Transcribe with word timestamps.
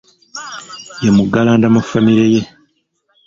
Ye 1.03 1.09
muggalanda 1.15 1.67
mu 1.73 1.81
famire 1.89 2.25
ye 2.33 2.41